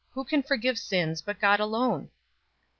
[0.13, 2.09] Who can forgive sins, but God alone?"